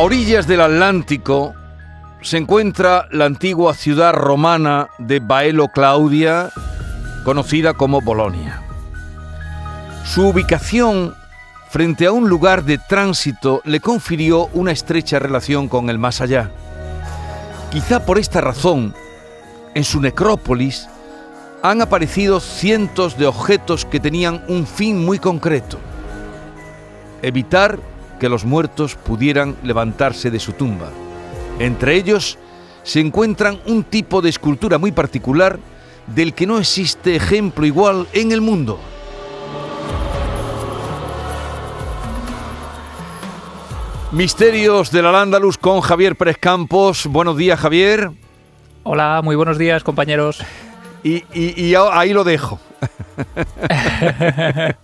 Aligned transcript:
A 0.00 0.02
orillas 0.02 0.46
del 0.46 0.62
Atlántico 0.62 1.54
se 2.22 2.38
encuentra 2.38 3.06
la 3.10 3.26
antigua 3.26 3.74
ciudad 3.74 4.14
romana 4.14 4.88
de 4.96 5.20
Baelo 5.20 5.68
Claudia, 5.68 6.48
conocida 7.22 7.74
como 7.74 8.00
Bolonia. 8.00 8.62
Su 10.06 10.28
ubicación 10.28 11.14
frente 11.68 12.06
a 12.06 12.12
un 12.12 12.30
lugar 12.30 12.64
de 12.64 12.78
tránsito 12.78 13.60
le 13.66 13.80
confirió 13.80 14.46
una 14.54 14.72
estrecha 14.72 15.18
relación 15.18 15.68
con 15.68 15.90
el 15.90 15.98
más 15.98 16.22
allá. 16.22 16.50
Quizá 17.70 18.06
por 18.06 18.18
esta 18.18 18.40
razón, 18.40 18.94
en 19.74 19.84
su 19.84 20.00
necrópolis 20.00 20.88
han 21.62 21.82
aparecido 21.82 22.40
cientos 22.40 23.18
de 23.18 23.26
objetos 23.26 23.84
que 23.84 24.00
tenían 24.00 24.42
un 24.48 24.66
fin 24.66 25.04
muy 25.04 25.18
concreto. 25.18 25.78
Evitar 27.20 27.89
que 28.20 28.28
los 28.28 28.44
muertos 28.44 28.94
pudieran 28.94 29.56
levantarse 29.64 30.30
de 30.30 30.38
su 30.38 30.52
tumba. 30.52 30.90
Entre 31.58 31.96
ellos 31.96 32.38
se 32.84 33.00
encuentran 33.00 33.60
un 33.66 33.82
tipo 33.82 34.22
de 34.22 34.30
escultura 34.30 34.78
muy 34.78 34.92
particular 34.92 35.58
del 36.06 36.34
que 36.34 36.46
no 36.46 36.58
existe 36.58 37.16
ejemplo 37.16 37.66
igual 37.66 38.06
en 38.12 38.30
el 38.30 38.40
mundo. 38.40 38.78
Misterios 44.12 44.90
del 44.90 45.06
Al-Ándalus 45.06 45.56
con 45.56 45.80
Javier 45.80 46.16
Pérez 46.16 46.36
Campos. 46.38 47.06
Buenos 47.06 47.36
días, 47.36 47.60
Javier. 47.60 48.10
Hola, 48.82 49.20
muy 49.22 49.36
buenos 49.36 49.56
días, 49.56 49.84
compañeros. 49.84 50.42
Y, 51.04 51.22
ahí 51.74 52.12
lo 52.12 52.24
dejo. 52.24 52.58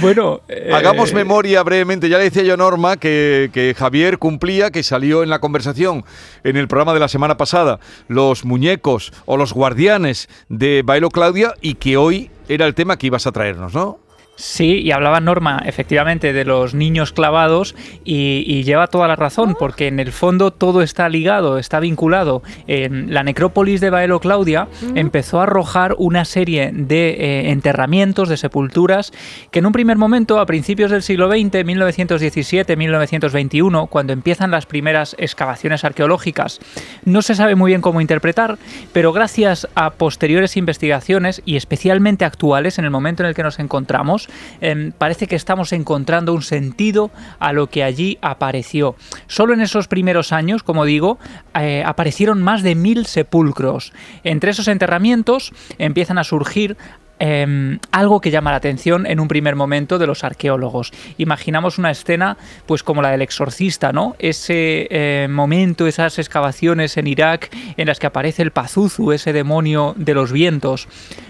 bueno, 0.00 0.40
hagamos 0.72 1.12
eh, 1.12 1.14
memoria 1.14 1.62
brevemente. 1.62 2.08
Ya 2.08 2.18
le 2.18 2.24
decía 2.24 2.42
yo 2.42 2.54
a 2.54 2.56
Norma 2.56 2.96
que, 2.96 3.50
que, 3.52 3.74
Javier 3.76 4.18
cumplía, 4.18 4.70
que 4.70 4.82
salió 4.82 5.22
en 5.22 5.30
la 5.30 5.40
conversación 5.40 6.04
en 6.44 6.56
el 6.56 6.68
programa 6.68 6.94
de 6.94 7.00
la 7.00 7.08
semana 7.08 7.36
pasada, 7.36 7.80
los 8.08 8.44
muñecos 8.44 9.12
o 9.26 9.36
los 9.36 9.52
guardianes 9.52 10.28
de 10.48 10.82
Bailo 10.84 11.10
Claudia 11.10 11.54
y 11.60 11.74
que 11.74 11.96
hoy 11.96 12.30
era 12.48 12.66
el 12.66 12.74
tema 12.74 12.96
que 12.96 13.06
ibas 13.08 13.26
a 13.26 13.32
traernos, 13.32 13.74
¿no? 13.74 13.98
Sí, 14.38 14.80
y 14.84 14.92
hablaba 14.92 15.18
Norma 15.18 15.60
efectivamente 15.66 16.32
de 16.32 16.44
los 16.44 16.72
niños 16.72 17.10
clavados 17.10 17.74
y, 18.04 18.62
lleva 18.62 18.86
toda 18.86 19.08
la 19.08 19.16
razón, 19.16 19.56
porque 19.58 19.88
en 19.88 19.98
el 19.98 20.12
fondo 20.12 20.52
todo 20.52 20.82
está 20.82 21.08
ligado, 21.08 21.58
está 21.58 21.80
vinculado. 21.80 22.44
En 22.68 23.12
la 23.12 23.24
necrópolis 23.24 23.80
de 23.80 23.90
Baelo 23.90 24.20
Claudia 24.20 24.68
empezó 24.94 25.40
a 25.40 25.42
arrojar 25.42 25.96
una 25.98 26.24
serie 26.24 26.70
de 26.72 27.08
eh, 27.10 27.50
enterramientos, 27.50 28.28
de 28.28 28.36
sepulturas, 28.36 29.12
que 29.50 29.58
en 29.58 29.66
un 29.66 29.72
primer 29.72 29.96
momento, 29.96 30.38
a 30.38 30.46
principios 30.46 30.92
del 30.92 31.02
siglo 31.02 31.28
XX, 31.28 31.64
1917-1921, 31.64 33.88
cuando 33.88 34.12
empiezan 34.12 34.52
las 34.52 34.66
primeras 34.66 35.16
excavaciones 35.18 35.82
arqueológicas, 35.82 36.60
no 37.04 37.22
se 37.22 37.34
sabe 37.34 37.56
muy 37.56 37.72
bien 37.72 37.80
cómo 37.80 38.00
interpretar, 38.00 38.56
pero 38.92 39.12
gracias 39.12 39.66
a 39.74 39.90
posteriores 39.90 40.56
investigaciones 40.56 41.42
y 41.44 41.56
especialmente 41.56 42.24
actuales 42.24 42.78
en 42.78 42.84
el 42.84 42.92
momento 42.92 43.24
en 43.24 43.30
el 43.30 43.34
que 43.34 43.42
nos 43.42 43.58
encontramos, 43.58 44.27
Em, 44.60 44.92
parece 44.92 45.26
que 45.26 45.36
estamos 45.36 45.72
encontrando 45.72 46.34
un 46.34 46.42
sentido 46.42 47.10
a 47.38 47.52
lo 47.52 47.68
que 47.68 47.84
allí 47.84 48.18
apareció. 48.22 48.96
Solo 49.26 49.54
en 49.54 49.60
esos 49.60 49.88
primeros 49.88 50.32
años, 50.32 50.62
como 50.62 50.84
digo, 50.84 51.18
eh, 51.58 51.82
aparecieron 51.84 52.42
más 52.42 52.62
de 52.62 52.74
mil 52.74 53.06
sepulcros. 53.06 53.92
Entre 54.24 54.50
esos 54.50 54.68
enterramientos 54.68 55.52
empiezan 55.78 56.18
a 56.18 56.24
surgir 56.24 56.76
em, 57.20 57.80
algo 57.90 58.20
que 58.20 58.30
llama 58.30 58.52
la 58.52 58.58
atención 58.58 59.04
en 59.04 59.18
un 59.18 59.26
primer 59.26 59.56
momento 59.56 59.98
de 59.98 60.06
los 60.06 60.22
arqueólogos. 60.22 60.92
Imaginamos 61.16 61.76
una 61.76 61.90
escena, 61.90 62.36
pues 62.64 62.84
como 62.84 63.02
la 63.02 63.10
del 63.10 63.22
exorcista, 63.22 63.92
¿no? 63.92 64.14
Ese 64.20 64.86
eh, 64.88 65.26
momento, 65.28 65.88
esas 65.88 66.20
excavaciones 66.20 66.96
en 66.96 67.08
Irak 67.08 67.50
en 67.76 67.88
las 67.88 67.98
que 67.98 68.06
aparece 68.06 68.42
el 68.42 68.52
Pazuzu, 68.52 69.10
ese 69.10 69.32
demonio 69.32 69.94
de 69.96 70.14
los 70.14 70.30
vientos. 70.30 70.86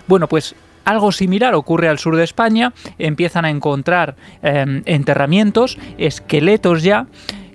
Bueno, 0.06 0.28
pues 0.28 0.54
algo 0.88 1.12
similar 1.12 1.54
ocurre 1.54 1.88
al 1.88 1.98
sur 1.98 2.16
de 2.16 2.24
España, 2.24 2.72
empiezan 2.98 3.44
a 3.44 3.50
encontrar 3.50 4.16
em, 4.42 4.82
enterramientos, 4.86 5.78
esqueletos 5.98 6.82
ya, 6.82 7.06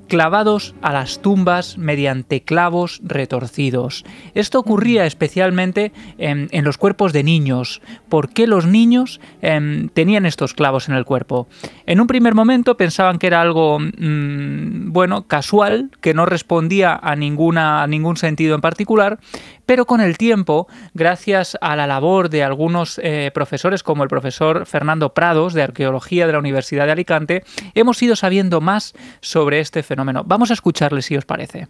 clavados 0.07 0.75
a 0.83 0.93
las 0.93 1.23
tumbas 1.23 1.79
mediante 1.79 2.43
clavos 2.43 3.01
retorcidos. 3.03 4.05
Esto 4.35 4.59
ocurría 4.59 5.07
especialmente 5.07 5.91
en, 6.19 6.63
los 6.63 6.77
cuerpos 6.77 7.13
de 7.13 7.23
niños. 7.23 7.81
¿Por 8.09 8.29
qué 8.29 8.45
los 8.45 8.67
niños 8.67 9.19
em, 9.41 9.89
tenían 9.89 10.27
estos 10.27 10.53
clavos 10.53 10.87
en 10.87 10.93
el 10.93 11.05
cuerpo? 11.05 11.47
En 11.87 11.99
un 11.99 12.05
primer 12.05 12.35
momento 12.35 12.77
pensaban 12.77 13.17
que 13.17 13.25
era 13.25 13.41
algo, 13.41 13.79
mm, 13.79 14.91
bueno, 14.91 15.25
casual, 15.25 15.89
que 15.99 16.13
no 16.13 16.27
respondía 16.27 16.99
a, 17.01 17.15
ninguna, 17.15 17.81
a 17.81 17.87
ningún 17.87 18.17
sentido 18.17 18.53
en 18.53 18.61
particular, 18.61 19.17
pero 19.65 19.85
con 19.85 20.01
el 20.01 20.17
tiempo, 20.17 20.67
gracias 20.93 21.57
a 21.61 21.75
la 21.75 21.87
labor 21.87 22.29
de 22.29 22.43
algunos 22.43 22.99
eh, 23.03 23.31
profesores 23.33 23.83
como 23.83 24.03
el 24.03 24.09
profesor 24.09 24.65
Fernando 24.65 25.13
Prados 25.13 25.53
de 25.53 25.63
Arqueología 25.63 26.27
de 26.27 26.33
la 26.33 26.39
Universidad 26.39 26.85
de 26.85 26.91
Alicante, 26.91 27.43
hemos 27.73 28.01
ido 28.01 28.15
sabiendo 28.15 28.61
más 28.61 28.93
sobre 29.21 29.59
este 29.59 29.83
fenómeno. 29.83 30.23
Vamos 30.25 30.51
a 30.51 30.53
escucharle 30.53 31.01
si 31.01 31.15
os 31.15 31.25
parece. 31.25 31.67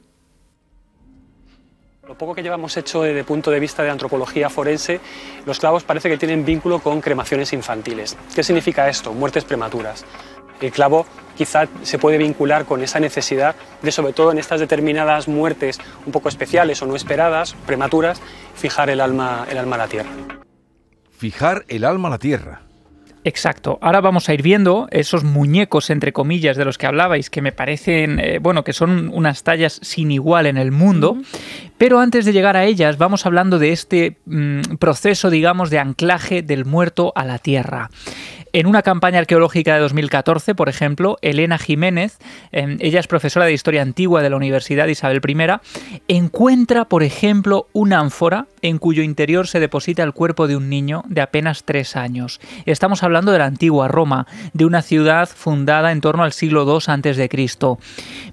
Lo 2.07 2.17
poco 2.17 2.35
que 2.35 2.43
llevamos 2.43 2.75
hecho 2.75 3.01
desde 3.01 3.19
el 3.19 3.25
punto 3.25 3.49
de 3.49 3.61
vista 3.61 3.81
de 3.81 3.89
antropología 3.89 4.49
forense, 4.49 4.99
los 5.45 5.59
clavos 5.59 5.83
parece 5.83 6.09
que 6.09 6.17
tienen 6.17 6.43
vínculo 6.43 6.79
con 6.79 6.99
cremaciones 6.99 7.53
infantiles. 7.53 8.17
¿Qué 8.35 8.43
significa 8.43 8.89
esto? 8.89 9.13
Muertes 9.13 9.45
prematuras. 9.45 10.05
El 10.63 10.71
clavo 10.71 11.05
quizá 11.37 11.67
se 11.81 11.99
puede 11.99 12.17
vincular 12.17 12.63
con 12.63 12.81
esa 12.81 13.01
necesidad 13.01 13.53
de, 13.81 13.91
sobre 13.91 14.13
todo 14.13 14.31
en 14.31 14.37
estas 14.37 14.61
determinadas 14.61 15.27
muertes 15.27 15.77
un 16.05 16.13
poco 16.13 16.29
especiales 16.29 16.81
o 16.81 16.85
no 16.85 16.95
esperadas, 16.95 17.53
prematuras, 17.65 18.21
fijar 18.55 18.89
el 18.89 19.01
alma, 19.01 19.45
el 19.51 19.57
alma 19.57 19.75
a 19.75 19.79
la 19.79 19.87
tierra. 19.87 20.09
Fijar 21.11 21.65
el 21.67 21.83
alma 21.83 22.07
a 22.07 22.11
la 22.11 22.17
tierra. 22.17 22.61
Exacto. 23.25 23.77
Ahora 23.81 24.01
vamos 24.01 24.27
a 24.27 24.33
ir 24.33 24.41
viendo 24.41 24.87
esos 24.91 25.23
muñecos, 25.23 25.89
entre 25.89 26.11
comillas, 26.11 26.57
de 26.57 26.65
los 26.65 26.77
que 26.77 26.87
hablabais, 26.87 27.29
que 27.29 27.41
me 27.41 27.51
parecen, 27.51 28.19
eh, 28.19 28.39
bueno, 28.39 28.63
que 28.63 28.73
son 28.73 29.09
unas 29.13 29.43
tallas 29.43 29.79
sin 29.81 30.11
igual 30.11 30.45
en 30.45 30.57
el 30.57 30.71
mundo. 30.71 31.17
Pero 31.77 31.99
antes 31.99 32.25
de 32.25 32.33
llegar 32.33 32.57
a 32.57 32.65
ellas, 32.65 32.97
vamos 32.97 33.25
hablando 33.25 33.59
de 33.59 33.71
este 33.71 34.17
mm, 34.25 34.75
proceso, 34.77 35.29
digamos, 35.29 35.69
de 35.69 35.79
anclaje 35.79 36.41
del 36.41 36.65
muerto 36.65 37.13
a 37.15 37.23
la 37.23 37.39
tierra. 37.39 37.89
En 38.55 38.67
una 38.67 38.83
campaña 38.83 39.17
arqueológica 39.17 39.73
de 39.73 39.79
2014, 39.79 40.53
por 40.53 40.69
ejemplo, 40.69 41.17
Elena 41.23 41.57
Jiménez, 41.57 42.19
em, 42.51 42.77
ella 42.81 42.99
es 42.99 43.07
profesora 43.07 43.47
de 43.47 43.53
Historia 43.53 43.81
Antigua 43.81 44.21
de 44.21 44.29
la 44.29 44.35
Universidad 44.35 44.85
Isabel 44.85 45.21
I, 45.27 45.59
encuentra, 46.07 46.85
por 46.85 47.01
ejemplo, 47.01 47.65
una 47.73 47.97
ánfora 47.97 48.45
en 48.61 48.77
cuyo 48.77 49.01
interior 49.01 49.47
se 49.47 49.59
deposita 49.59 50.03
el 50.03 50.13
cuerpo 50.13 50.47
de 50.47 50.55
un 50.55 50.69
niño 50.69 51.03
de 51.07 51.21
apenas 51.21 51.63
tres 51.63 51.95
años. 51.95 52.39
Estamos 52.67 53.01
hablando 53.01 53.31
de 53.31 53.39
la 53.39 53.47
antigua 53.47 53.87
Roma, 53.87 54.27
de 54.53 54.65
una 54.65 54.83
ciudad 54.83 55.27
fundada 55.27 55.91
en 55.91 56.01
torno 56.01 56.23
al 56.23 56.31
siglo 56.31 56.63
II 56.63 56.77
a.C. 56.85 57.29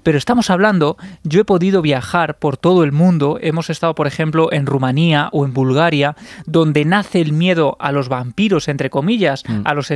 Pero 0.03 0.17
estamos 0.19 0.51
hablando, 0.51 0.97
yo 1.23 1.41
he 1.41 1.45
podido 1.45 1.81
viajar 1.81 2.37
por 2.37 2.57
todo 2.57 2.83
el 2.83 2.91
mundo, 2.91 3.39
hemos 3.41 3.71
estado, 3.71 3.95
por 3.95 4.05
ejemplo, 4.05 4.53
en 4.53 4.67
Rumanía 4.67 5.29
o 5.31 5.45
en 5.45 5.53
Bulgaria, 5.53 6.15
donde 6.45 6.85
nace 6.85 7.21
el 7.21 7.33
miedo 7.33 7.75
a 7.79 7.91
los 7.91 8.07
vampiros, 8.07 8.67
entre 8.67 8.91
comillas, 8.91 9.43
mm. 9.47 9.61
a 9.65 9.73
los 9.73 9.89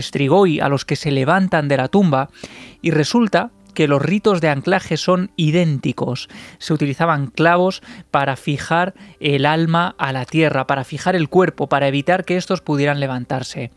a 0.61 0.69
los 0.69 0.85
que 0.85 0.95
se 0.95 1.11
levantan 1.11 1.67
de 1.67 1.77
la 1.77 1.87
tumba, 1.87 2.29
y 2.81 2.91
resulta 2.91 3.51
que 3.75 3.87
los 3.87 4.01
ritos 4.01 4.41
de 4.41 4.49
anclaje 4.49 4.97
son 4.97 5.31
idénticos. 5.35 6.29
Se 6.57 6.73
utilizaban 6.73 7.27
clavos 7.27 7.83
para 8.09 8.35
fijar 8.37 8.95
el 9.19 9.45
alma 9.45 9.93
a 9.99 10.11
la 10.13 10.25
tierra, 10.25 10.65
para 10.65 10.83
fijar 10.83 11.15
el 11.15 11.29
cuerpo, 11.29 11.67
para 11.67 11.87
evitar 11.87 12.25
que 12.25 12.37
estos 12.37 12.61
pudieran 12.61 12.99
levantarse. 12.99 13.71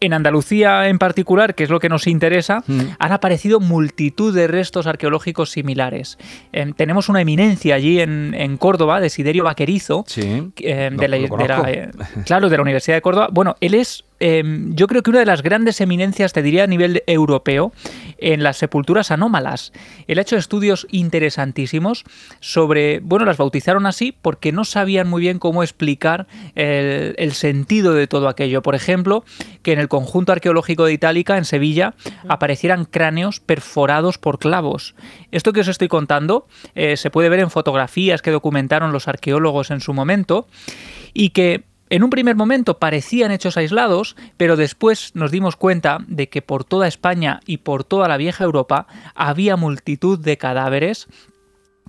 En 0.00 0.12
Andalucía 0.12 0.88
en 0.88 0.98
particular, 0.98 1.54
que 1.54 1.64
es 1.64 1.70
lo 1.70 1.80
que 1.80 1.88
nos 1.88 2.06
interesa, 2.06 2.62
mm. 2.66 2.80
han 2.98 3.12
aparecido 3.12 3.60
multitud 3.60 4.34
de 4.34 4.46
restos 4.46 4.86
arqueológicos 4.86 5.50
similares. 5.50 6.18
Em, 6.52 6.72
tenemos 6.72 7.08
una 7.08 7.22
eminencia 7.22 7.74
allí 7.74 8.00
en, 8.00 8.56
Córdoba, 8.58 9.00
de 9.00 9.08
Siderio 9.08 9.44
Vaquerizo, 9.44 10.04
de, 10.14 11.08
la, 11.08 11.16
eh, 11.16 11.90
claro, 12.26 12.48
de 12.48 12.56
la 12.56 12.62
Universidad 12.62 12.96
de 12.96 13.02
Córdoba. 13.02 13.28
Bueno, 13.32 13.56
él 13.60 13.74
es 13.74 14.04
Em, 14.20 14.74
yo 14.74 14.86
creo 14.86 15.02
que 15.02 15.10
una 15.10 15.18
de 15.18 15.26
las 15.26 15.42
grandes 15.42 15.80
eminencias, 15.80 16.32
te 16.32 16.42
diría 16.42 16.64
a 16.64 16.66
nivel 16.66 17.02
europeo, 17.06 17.72
en 18.18 18.42
las 18.42 18.56
sepulturas 18.56 19.10
anómalas. 19.10 19.72
Él 20.06 20.18
ha 20.18 20.22
hecho 20.22 20.36
estudios 20.36 20.86
interesantísimos 20.90 22.04
sobre, 22.40 23.00
bueno, 23.00 23.24
las 23.24 23.36
bautizaron 23.36 23.86
así 23.86 24.12
porque 24.12 24.52
no 24.52 24.64
sabían 24.64 25.08
muy 25.08 25.20
bien 25.20 25.38
cómo 25.38 25.62
explicar 25.62 26.26
el, 26.54 27.32
sentido 27.32 27.94
de 27.94 28.06
todo 28.06 28.28
aquello. 28.28 28.62
Por 28.62 28.74
ejemplo, 28.74 29.24
que 29.62 29.72
en 29.72 29.80
el 29.80 29.88
conjunto 29.88 30.32
arqueológico 30.32 30.84
de 30.84 30.92
Itálica, 30.92 31.36
en 31.36 31.44
Sevilla, 31.44 31.94
aparecieran 32.28 32.84
cráneos 32.84 33.40
perforados 33.40 34.18
por 34.18 34.38
clavos. 34.38 34.94
Esto 35.32 35.52
que 35.52 35.60
os 35.60 35.68
estoy 35.68 35.88
contando 35.88 36.46
eh, 36.74 36.96
se 36.96 37.10
puede 37.10 37.28
ver 37.28 37.40
en 37.40 37.50
fotografías 37.50 38.22
que 38.22 38.30
documentaron 38.30 38.92
los 38.92 39.08
arqueólogos 39.08 39.70
en 39.70 39.80
su 39.80 39.92
momento 39.92 40.46
y 41.12 41.30
que 41.30 41.64
En 41.90 42.02
un 42.02 42.10
primer 42.10 42.34
momento 42.34 42.78
parecían 42.78 43.30
hechos 43.30 43.56
aislados, 43.56 44.16
pero 44.36 44.56
después 44.56 45.12
nos 45.14 45.30
dimos 45.30 45.56
cuenta 45.56 45.98
de 46.08 46.28
que 46.28 46.42
por 46.42 46.64
toda 46.64 46.88
España 46.88 47.40
y 47.46 47.58
por 47.58 47.84
toda 47.84 48.08
la 48.08 48.16
vieja 48.16 48.44
Europa 48.44 48.86
había 49.14 49.56
multitud 49.56 50.18
de 50.18 50.38
cadáveres 50.38 51.08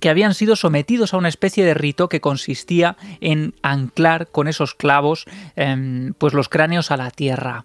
que 0.00 0.10
habían 0.10 0.34
sido 0.34 0.56
sometidos 0.56 1.14
a 1.14 1.16
una 1.16 1.28
especie 1.28 1.64
de 1.64 1.74
rito 1.74 2.08
que 2.08 2.20
consistía 2.20 2.96
en 3.20 3.54
anclar 3.62 4.28
con 4.28 4.46
esos 4.46 4.74
clavos 4.74 5.24
em, 5.56 6.12
pues 6.18 6.34
los 6.34 6.50
cráneos 6.50 6.90
a 6.90 6.98
la 6.98 7.10
tierra. 7.10 7.64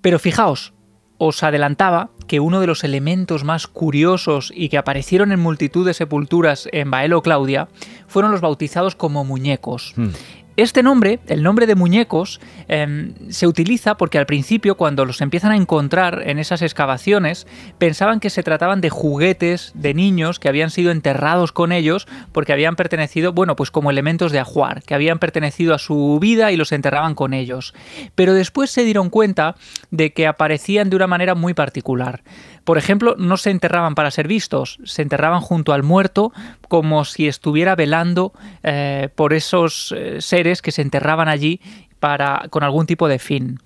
Pero 0.00 0.18
fijaos, 0.18 0.72
os 1.18 1.42
adelantaba 1.42 2.10
que 2.26 2.40
uno 2.40 2.60
de 2.60 2.66
los 2.66 2.84
elementos 2.84 3.44
más 3.44 3.66
curiosos 3.66 4.52
y 4.54 4.68
que 4.68 4.78
aparecieron 4.78 5.32
en 5.32 5.40
multitud 5.40 5.86
de 5.86 5.94
sepulturas 5.94 6.68
en 6.72 6.90
Baelo 6.90 7.22
Claudia 7.22 7.68
fueron 8.06 8.32
los 8.32 8.40
bautizados 8.40 8.94
como 8.94 9.24
muñecos. 9.24 9.92
Hmm. 9.96 10.10
Este 10.56 10.82
nombre, 10.82 11.20
el 11.26 11.42
nombre 11.42 11.66
de 11.66 11.74
muñecos, 11.74 12.40
em, 12.68 13.12
se 13.28 13.46
utiliza 13.46 13.98
porque 13.98 14.16
al 14.16 14.24
principio, 14.24 14.78
cuando 14.78 15.04
los 15.04 15.20
empiezan 15.20 15.52
a 15.52 15.56
encontrar 15.56 16.22
en 16.24 16.38
esas 16.38 16.62
excavaciones, 16.62 17.46
pensaban 17.76 18.20
que 18.20 18.30
se 18.30 18.42
trataban 18.42 18.80
de 18.80 18.88
juguetes 18.88 19.72
de 19.74 19.92
niños 19.92 20.38
que 20.38 20.48
habían 20.48 20.70
sido 20.70 20.92
enterrados 20.92 21.52
con 21.52 21.72
ellos 21.72 22.08
porque 22.32 22.54
habían 22.54 22.74
pertenecido, 22.74 23.34
bueno, 23.34 23.54
pues 23.54 23.70
como 23.70 23.90
elementos 23.90 24.32
de 24.32 24.38
ajuar, 24.38 24.82
que 24.82 24.94
habían 24.94 25.18
pertenecido 25.18 25.74
a 25.74 25.78
su 25.78 26.18
vida 26.22 26.50
y 26.52 26.56
los 26.56 26.72
enterraban 26.72 27.14
con 27.14 27.34
ellos. 27.34 27.74
Pero 28.14 28.32
después 28.32 28.70
se 28.70 28.84
dieron 28.84 29.10
cuenta 29.10 29.56
de 29.90 30.14
que 30.14 30.26
aparecían 30.26 30.88
de 30.88 30.96
una 30.96 31.06
manera 31.06 31.34
muy 31.34 31.52
particular. 31.52 32.22
Por 32.64 32.78
ejemplo, 32.78 33.14
no 33.16 33.36
se 33.36 33.50
enterraban 33.50 33.94
para 33.94 34.10
ser 34.10 34.26
vistos, 34.26 34.80
se 34.84 35.02
enterraban 35.02 35.40
junto 35.40 35.72
al 35.72 35.84
muerto 35.84 36.32
como 36.68 37.04
si 37.04 37.28
estuviera 37.28 37.74
velando 37.74 38.32
eh, 38.62 39.08
por 39.14 39.32
esos 39.32 39.94
eh, 39.96 40.20
seres 40.20 40.62
que 40.62 40.72
se 40.72 40.82
enterraban 40.82 41.28
allí 41.28 41.60
para, 42.00 42.46
con 42.50 42.62
algún 42.62 42.86
tipo 42.86 43.08
de 43.08 43.18
fin. 43.18 43.58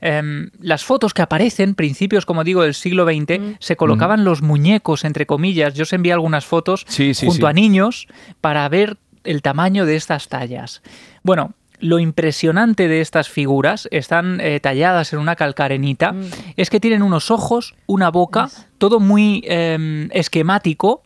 Em, 0.00 0.50
las 0.60 0.84
fotos 0.84 1.12
que 1.12 1.22
aparecen, 1.22 1.74
principios, 1.74 2.24
como 2.24 2.44
digo, 2.44 2.62
del 2.62 2.74
siglo 2.74 3.04
XX, 3.04 3.40
mm. 3.40 3.54
se 3.58 3.76
colocaban 3.76 4.24
los 4.24 4.42
muñecos, 4.42 5.04
entre 5.04 5.26
comillas. 5.26 5.74
Yo 5.74 5.82
os 5.82 5.92
envié 5.92 6.12
algunas 6.12 6.46
fotos 6.46 6.86
junto 7.20 7.46
a 7.46 7.52
niños 7.52 8.06
para 8.40 8.68
ver 8.68 8.96
el 9.24 9.42
tamaño 9.42 9.86
de 9.86 9.96
estas 9.96 10.28
tallas. 10.28 10.82
Bueno, 11.22 11.54
lo 11.80 11.98
impresionante 11.98 12.88
de 12.88 13.00
estas 13.00 13.28
figuras, 13.28 13.88
están 13.90 14.40
eh, 14.40 14.60
talladas 14.60 15.12
en 15.12 15.18
una 15.20 15.36
calcarenita, 15.36 16.12
mm. 16.12 16.30
es 16.56 16.70
que 16.70 16.80
tienen 16.80 17.02
unos 17.02 17.30
ojos, 17.30 17.74
una 17.86 18.10
boca, 18.10 18.50
todo 18.78 19.00
muy 19.00 19.42
em, 19.46 20.08
esquemático, 20.12 21.02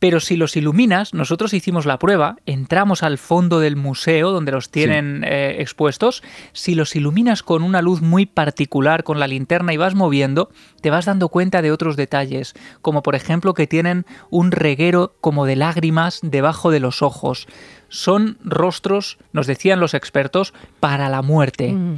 pero 0.00 0.18
si 0.18 0.36
los 0.36 0.56
iluminas, 0.56 1.12
nosotros 1.12 1.52
hicimos 1.52 1.84
la 1.84 1.98
prueba, 1.98 2.36
entramos 2.46 3.02
al 3.02 3.18
fondo 3.18 3.60
del 3.60 3.76
museo 3.76 4.30
donde 4.30 4.50
los 4.50 4.70
tienen 4.70 5.22
eh, 5.24 5.56
expuestos, 5.58 6.22
si 6.52 6.74
los 6.74 6.96
iluminas 6.96 7.42
con 7.42 7.62
una 7.62 7.82
luz 7.82 8.00
muy 8.00 8.24
particular, 8.24 9.04
con 9.04 9.20
la 9.20 9.28
linterna 9.28 9.74
y 9.74 9.76
vas 9.76 9.94
moviendo, 9.94 10.48
te 10.80 10.88
vas 10.88 11.04
dando 11.04 11.28
cuenta 11.28 11.60
de 11.60 11.70
otros 11.70 11.96
detalles, 11.96 12.54
como 12.80 13.02
por 13.02 13.14
ejemplo 13.14 13.52
que 13.52 13.66
tienen 13.66 14.06
un 14.30 14.52
reguero 14.52 15.14
como 15.20 15.44
de 15.44 15.56
lágrimas 15.56 16.20
debajo 16.22 16.70
de 16.70 16.80
los 16.80 17.02
ojos. 17.02 17.46
Son 17.90 18.38
rostros, 18.42 19.18
nos 19.32 19.46
decían 19.46 19.80
los 19.80 19.92
expertos, 19.92 20.54
para 20.80 21.10
la 21.10 21.20
muerte. 21.20 21.72
Mm. 21.72 21.96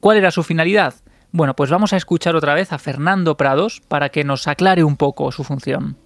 ¿Cuál 0.00 0.18
era 0.18 0.32
su 0.32 0.42
finalidad? 0.42 0.94
Bueno, 1.36 1.52
pues 1.52 1.68
vamos 1.68 1.92
a 1.92 1.98
escuchar 1.98 2.34
otra 2.34 2.54
vez 2.54 2.72
a 2.72 2.78
Fernando 2.78 3.36
Prados 3.36 3.82
para 3.88 4.08
que 4.08 4.24
nos 4.24 4.48
aclare 4.48 4.84
un 4.84 4.96
poco 4.96 5.30
su 5.32 5.44
función. 5.44 5.98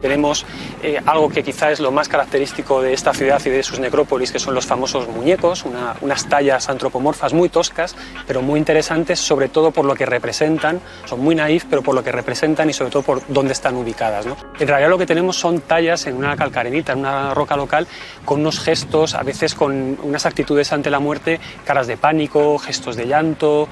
Tenemos 0.00 0.46
eh, 0.82 1.02
algo 1.04 1.28
que 1.28 1.42
quizá 1.42 1.70
es 1.70 1.80
lo 1.80 1.90
más 1.90 2.08
característico 2.08 2.80
de 2.80 2.94
esta 2.94 3.12
ciudad 3.12 3.42
y 3.44 3.50
de 3.50 3.62
sus 3.62 3.78
necrópolis, 3.78 4.32
que 4.32 4.38
son 4.38 4.54
los 4.54 4.64
famosos 4.64 5.06
muñecos, 5.06 5.66
unas 6.00 6.28
tallas 6.30 6.70
antropomorfas 6.70 7.34
muy 7.34 7.50
toscas, 7.50 7.94
pero 8.26 8.40
muy 8.40 8.58
interesantes, 8.58 9.20
sobre 9.20 9.50
todo 9.50 9.70
por 9.70 9.84
lo 9.84 9.94
que 9.94 10.06
representan, 10.06 10.80
son 11.04 11.20
muy 11.20 11.34
naif, 11.34 11.66
pero 11.68 11.82
por 11.82 11.94
lo 11.94 12.02
que 12.02 12.10
representan 12.10 12.70
y 12.70 12.72
sobre 12.72 12.90
todo 12.90 13.02
por 13.02 13.20
dónde 13.28 13.52
están 13.52 13.76
ubicadas. 13.76 14.24
En 14.58 14.66
realidad 14.66 14.88
lo 14.88 14.96
que 14.96 15.06
tenemos 15.06 15.36
son 15.36 15.60
tallas 15.60 16.06
en 16.06 16.16
una 16.16 16.36
calcarenita, 16.36 16.94
en 16.94 17.00
una 17.00 17.34
roca 17.34 17.54
local, 17.54 17.86
con 18.24 18.40
unos 18.40 18.60
gestos, 18.60 19.14
a 19.14 19.22
veces 19.22 19.54
con 19.54 19.98
unas 20.02 20.24
actitudes 20.24 20.72
ante 20.72 20.88
la 20.88 21.00
muerte, 21.00 21.38
caras 21.66 21.86
de 21.86 21.98
pánico, 21.98 22.58
gestos 22.58 22.96
de 22.96 23.06
llanto, 23.06 23.68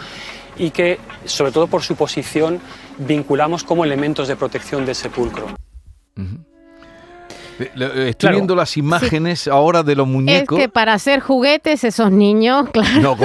y 0.57 0.71
que, 0.71 0.99
sobre 1.25 1.53
todo 1.53 1.67
por 1.67 1.83
su 1.83 1.97
posición, 1.97 2.61
vinculamos 2.99 3.65
como 3.65 3.85
elementos 3.85 4.29
de 4.29 4.37
protección 4.37 4.85
del 4.85 4.95
sepulcro. 4.95 5.47
Estoy 7.59 8.31
viendo 8.31 8.55
las 8.55 8.77
imágenes 8.77 9.47
ahora 9.47 9.83
de 9.83 9.95
los 9.95 10.07
muñecos. 10.07 10.59
Es 10.59 10.65
que 10.65 10.69
para 10.69 10.95
hacer 10.95 11.21
juguetes 11.21 11.85
esos 11.85 12.11
niños, 12.11 12.69
claro, 12.73 13.17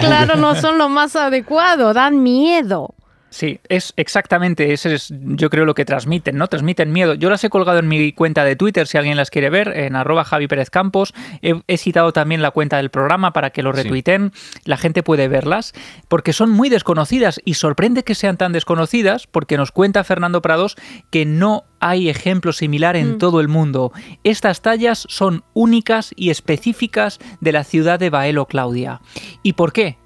claro 0.00 0.36
no 0.36 0.54
son 0.54 0.78
lo 0.78 0.88
más 0.88 1.16
adecuado, 1.16 1.92
dan 1.92 2.22
miedo. 2.22 2.94
Sí, 3.30 3.60
es 3.68 3.94
exactamente, 3.96 4.72
ese 4.72 4.92
es 4.92 5.12
yo 5.12 5.50
creo 5.50 5.64
lo 5.64 5.74
que 5.74 5.84
transmiten, 5.84 6.36
¿no? 6.36 6.48
Transmiten 6.48 6.90
miedo. 6.90 7.14
Yo 7.14 7.30
las 7.30 7.42
he 7.44 7.48
colgado 7.48 7.78
en 7.78 7.86
mi 7.86 8.12
cuenta 8.12 8.44
de 8.44 8.56
Twitter 8.56 8.88
si 8.88 8.98
alguien 8.98 9.16
las 9.16 9.30
quiere 9.30 9.50
ver, 9.50 9.68
en 9.68 9.94
arroba 9.94 10.24
Javi 10.24 10.48
Pérez 10.48 10.68
Campos. 10.68 11.14
He, 11.40 11.76
citado 11.78 12.12
también 12.12 12.42
la 12.42 12.50
cuenta 12.50 12.78
del 12.78 12.90
programa 12.90 13.32
para 13.32 13.50
que 13.50 13.62
lo 13.62 13.70
retuiten. 13.70 14.32
La 14.64 14.76
gente 14.76 15.04
puede 15.04 15.28
verlas, 15.28 15.72
porque 16.08 16.32
son 16.32 16.50
muy 16.50 16.68
desconocidas 16.68 17.40
y 17.44 17.54
sorprende 17.54 18.02
que 18.02 18.16
sean 18.16 18.36
tan 18.36 18.52
desconocidas, 18.52 19.28
porque 19.28 19.56
nos 19.56 19.70
cuenta 19.70 20.02
Fernando 20.02 20.42
Prados 20.42 20.76
que 21.10 21.24
no 21.24 21.64
hay 21.78 22.08
ejemplo 22.08 22.52
similar 22.52 22.96
en 22.96 23.12
mm. 23.12 23.18
todo 23.18 23.40
el 23.40 23.46
mundo. 23.46 23.92
Estas 24.24 24.60
tallas 24.60 25.06
son 25.08 25.44
únicas 25.54 26.12
y 26.16 26.30
específicas 26.30 27.20
de 27.40 27.52
la 27.52 27.62
ciudad 27.62 28.00
de 28.00 28.10
Baelo 28.10 28.46
Claudia. 28.46 29.00
¿Y 29.42 29.52
por 29.54 29.72
qué? 29.72 29.98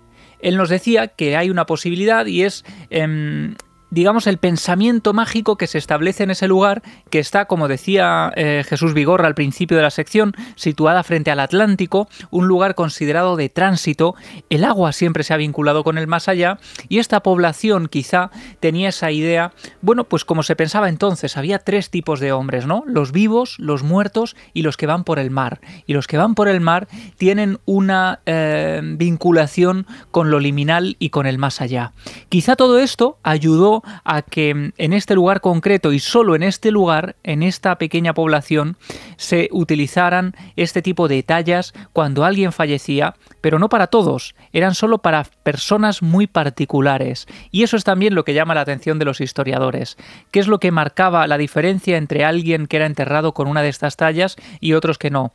Él 0.45 0.57
nos 0.57 0.69
decía 0.69 1.09
que 1.09 1.37
hay 1.37 1.51
una 1.51 1.65
posibilidad 1.65 2.27
y 2.27 2.43
es 2.43 2.65
em, 2.91 3.57
digamos, 3.95 4.27
el 4.27 4.39
pensamiento 4.39 5.13
mágico 5.13 5.57
que 5.57 5.69
se 5.69 5.79
establece 5.79 6.25
en 6.25 6.33
ese 6.33 6.49
lugar, 6.49 6.83
que 7.11 7.21
está, 7.21 7.45
como 7.45 7.69
decía 7.69 8.33
eh, 8.35 8.65
Jesús 8.69 8.93
Vigorra 8.93 9.29
al 9.29 9.37
principio 9.37 9.77
de 9.77 9.85
la 9.85 9.91
sección, 9.91 10.33
situada 10.57 11.05
frente 11.05 11.31
al 11.31 11.39
Atlántico, 11.39 12.09
un 12.31 12.49
lugar 12.49 12.75
considerado 12.75 13.37
de 13.37 13.49
tránsito, 13.49 14.17
el 14.51 14.65
agua 14.65 14.93
siempre 14.93 15.23
se 15.23 15.33
ha 15.33 15.37
vinculado 15.37 15.85
con 15.85 15.97
el 15.97 16.09
más 16.09 16.29
allá, 16.29 16.59
y 16.89 16.99
esta 16.99 17.23
población 17.23 17.87
quizá 17.87 18.31
tenía 18.59 18.89
esa 18.89 19.13
idea, 19.13 19.53
bueno, 19.81 20.05
pues 20.05 20.25
como 20.25 20.43
se 20.43 20.57
pensaba 20.57 20.89
entonces, 20.89 21.37
había 21.37 21.61
tres 21.61 21.91
tipos 21.91 22.19
de 22.19 22.33
hombres, 22.33 22.67
¿no? 22.67 22.83
Los 22.87 23.13
vivos, 23.13 23.55
los 23.61 23.85
muertos 23.85 24.35
y 24.53 24.63
los 24.63 24.77
que 24.77 24.87
van 24.87 25.05
por 25.05 25.21
el 25.21 25.31
mar. 25.31 25.61
Y 25.87 25.93
los 25.93 26.09
que 26.09 26.17
van 26.17 26.35
por 26.35 26.49
el 26.49 26.61
mar 26.61 26.89
tienen 27.17 27.61
una 27.65 28.21
eh, 28.27 28.81
vinculación 28.83 29.87
con 30.11 30.33
lo 30.33 30.41
liminal 30.41 30.97
y 30.99 31.11
con 31.11 31.27
el 31.27 31.39
más 31.39 31.61
allá. 31.61 31.93
Quizá 32.29 32.57
todo 32.57 32.81
esto 32.81 33.19
ayudó 33.23 33.84
a 34.05 34.23
que 34.23 34.73
en 34.77 34.93
este 34.93 35.15
lugar 35.15 35.41
concreto 35.41 35.93
y 35.93 35.99
solo 35.99 36.35
en 36.35 36.43
este 36.43 36.71
lugar, 36.71 37.17
en 37.23 37.43
esta 37.43 37.77
pequeña 37.77 38.15
población, 38.15 38.77
se 39.17 39.49
utilizaran 39.53 40.35
este 40.57 40.83
tipo 40.83 41.09
de 41.09 41.23
tallas 41.23 41.73
cuando 41.93 42.25
alguien 42.25 42.53
fallecía, 42.53 43.15
pero 43.41 43.59
no 43.59 43.69
para 43.69 43.89
todos, 43.89 44.35
eran 44.53 44.75
solo 44.75 44.99
para 44.99 45.25
personas 45.43 46.03
muy 46.03 46.27
particulares. 46.27 47.27
Y 47.51 47.63
eso 47.63 47.77
es 47.77 47.85
también 47.85 48.15
lo 48.15 48.25
que 48.25 48.35
llama 48.35 48.55
la 48.55 48.63
atención 48.63 48.99
de 48.99 49.05
los 49.05 49.21
historiadores. 49.21 49.97
¿Qué 50.31 50.41
es 50.41 50.49
lo 50.49 50.59
que 50.59 50.71
marcaba 50.71 51.27
la 51.27 51.39
diferencia 51.39 51.97
entre 51.97 52.25
alguien 52.25 52.67
que 52.67 52.77
era 52.77 52.87
enterrado 52.87 53.35
con 53.35 53.49
una 53.49 53.63
de 53.63 53.69
estas 53.69 53.97
tallas 53.97 54.37
y 54.61 54.73
otros 54.73 54.99
que 54.99 55.11
no? 55.11 55.33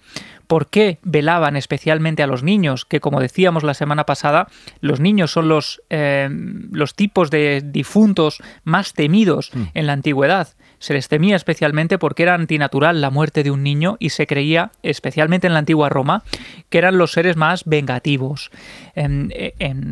¿Por 0.50 0.65
qué 0.65 0.98
velaban 1.03 1.56
especialmente 1.56 2.24
a 2.24 2.27
los 2.27 2.41
niños? 2.41 2.84
Que 2.84 3.00
como 3.00 3.20
decíamos 3.20 3.62
la 3.62 3.75
semana 3.75 4.08
pasada, 4.08 4.48
los 4.82 5.00
niños 5.00 5.32
son 5.32 5.48
los, 5.48 5.84
eh, 5.91 6.27
los 6.72 6.96
tipos 6.96 7.29
de 7.29 7.62
difuntos 7.63 8.41
más 8.63 8.94
temidos 8.94 9.51
mm. 9.53 9.63
en 9.75 9.86
la 9.86 9.94
antigüedad. 9.94 10.48
Se 10.79 10.96
les 10.96 11.08
temía 11.08 11.36
especialmente 11.36 12.00
porque 12.00 12.24
era 12.24 12.34
antinatural 12.34 13.00
la 13.00 13.12
muerte 13.12 13.44
de 13.44 13.51
un 13.51 13.62
niño 13.62 13.98
y 14.00 14.10
se 14.10 14.25
creía, 14.25 14.72
especialmente 14.82 15.46
en 15.46 15.53
la 15.53 15.60
antigua 15.60 15.88
Roma, 15.88 16.24
que 16.70 16.79
eran 16.79 16.98
los 16.98 17.12
seres 17.12 17.38
más 17.38 17.63
vengativos. 17.65 18.50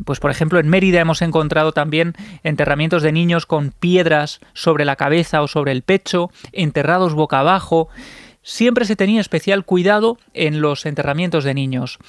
pues 0.06 0.20
por 0.20 0.32
ejemplo, 0.32 0.58
en 0.58 0.70
Mérida 0.70 1.02
hemos 1.02 1.22
encontrado 1.22 1.72
también 1.72 2.16
enterramientos 2.42 3.04
de 3.04 3.12
niños 3.12 3.46
con 3.46 3.74
piedras 3.80 4.40
sobre 4.54 4.86
la 4.86 4.96
cabeza 4.96 5.44
o 5.44 5.48
sobre 5.48 5.72
el 5.72 5.84
pecho, 5.84 6.32
enterrados 6.52 7.14
boca 7.14 7.42
abajo 7.42 7.90
siempre 8.48 8.86
se 8.86 8.96
tenía 8.96 9.20
especial 9.20 9.66
cuidado 9.66 10.18
en 10.34 10.62
los 10.62 10.86
enterramientos 10.86 11.44
de 11.44 11.54
niños. 11.54 12.00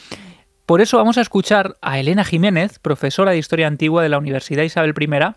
Por 0.66 0.80
eso 0.80 0.96
vamos 0.96 1.18
a 1.18 1.20
escuchar 1.20 1.78
a 1.82 1.98
Elena 1.98 2.24
Jiménez, 2.24 2.78
profesora 2.78 3.32
de 3.32 3.38
Historia 3.38 3.66
Antigua 3.66 4.04
de 4.04 4.08
la 4.08 4.18
Universidad 4.18 4.62
Isabel 4.62 4.94
I, 4.96 5.34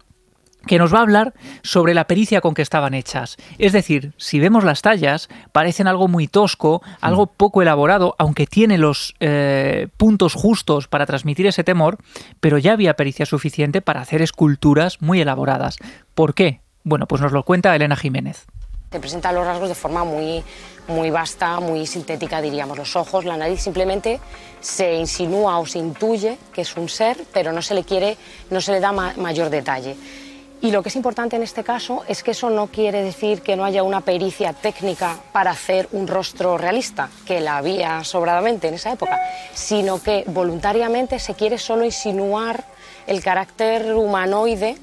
que 0.67 0.77
nos 0.77 0.93
va 0.93 1.00
a 1.00 1.01
hablar 1.01 1.34
sobre 1.63 1.96
la 1.96 2.05
pericia 2.05 2.39
con 2.39 2.53
que 2.53 2.62
estaban 2.62 2.93
hechas. 2.93 3.38
Es 3.58 3.74
decir, 3.74 4.13
si 4.17 4.39
vemos 4.39 4.63
las 4.63 4.84
tallas, 4.84 5.27
parecen 5.51 5.88
algo 5.88 6.08
muy 6.08 6.27
tosco, 6.27 6.84
algo 7.00 7.25
mm. 7.25 7.29
poco 7.36 7.63
elaborado, 7.63 8.13
aunque 8.20 8.46
tiene 8.46 8.77
los 8.77 9.15
eh, 9.20 9.88
puntos 9.98 10.36
justos 10.36 10.88
para 10.88 11.08
transmitir 11.08 11.48
ese 11.48 11.63
temor, 11.63 11.98
pero 12.39 12.60
ya 12.60 12.74
había 12.74 12.96
pericia 12.96 13.25
suficiente 13.25 13.81
para 13.81 14.01
hacer 14.01 14.22
esculturas 14.22 15.01
muy 15.01 15.20
elaboradas. 15.20 15.77
¿Por 16.13 16.36
qué? 16.36 16.62
Bueno, 16.84 17.08
pues 17.08 17.24
nos 17.24 17.31
lo 17.31 17.41
cuenta 17.41 17.75
Elena 17.75 17.96
Jiménez. 17.96 18.46
Se 18.91 19.00
presentan 19.00 19.36
los 19.36 19.45
rasgos 19.45 19.69
de 19.69 19.75
forma 19.75 20.03
muy, 20.03 20.43
muy 20.89 21.10
vasta, 21.12 21.62
muy 21.62 21.88
sintética, 21.88 22.41
diríamos. 22.41 22.77
Los 22.77 22.98
ojos, 22.98 23.24
la 23.24 23.38
nariz, 23.38 23.62
simplemente 23.62 24.19
se 24.60 24.95
insinúa 24.95 25.60
o 25.60 25.65
se 25.65 25.79
intuye 25.79 26.38
que 26.51 26.63
es 26.63 26.75
un 26.75 26.89
ser, 26.89 27.24
pero 27.31 27.53
no 27.53 27.62
se 27.62 27.74
le 27.74 27.86
quiere, 27.86 28.17
no 28.50 28.60
se 28.60 28.74
le 28.74 28.81
da 28.81 28.91
mayor 28.91 29.50
detalle. 29.50 29.95
Y 30.60 30.71
lo 30.71 30.83
que 30.83 30.89
es 30.89 30.95
importante 30.98 31.38
en 31.38 31.43
este 31.43 31.63
caso 31.63 32.03
es 32.10 32.21
que 32.21 32.31
eso 32.31 32.50
no 32.50 32.67
quiere 32.67 33.01
decir 33.01 33.41
que 33.41 33.55
no 33.55 33.63
haya 33.63 33.81
una 33.81 34.01
pericia 34.01 34.51
técnica 34.51 35.17
para 35.31 35.51
hacer 35.51 35.88
un 35.93 36.05
rostro 36.05 36.57
realista, 36.57 37.10
que 37.25 37.39
la 37.39 37.55
había 37.55 38.03
sobradamente 38.03 38.67
en 38.67 38.74
esa 38.74 38.91
época, 38.91 39.17
sino 39.53 40.03
que 40.03 40.25
voluntariamente 40.27 41.17
se 41.17 41.33
quiere 41.33 41.57
solo 41.57 41.86
insinuar 41.86 42.65
el 43.07 43.24
carácter 43.24 43.95
humanoide 43.95 44.77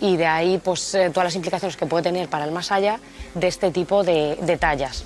y 0.00 0.16
de 0.16 0.26
ahí 0.26 0.60
pues 0.62 0.94
eh, 0.94 1.10
todas 1.10 1.26
las 1.26 1.36
implicaciones 1.36 1.76
que 1.76 1.86
puede 1.86 2.04
tener 2.04 2.28
para 2.28 2.44
el 2.44 2.52
más 2.52 2.72
allá 2.72 3.00
de 3.34 3.48
este 3.48 3.70
tipo 3.70 4.04
de, 4.04 4.58
tallas. 4.60 5.04